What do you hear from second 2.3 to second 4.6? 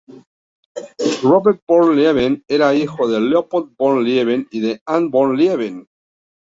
era hijo de Leopold von Lieben y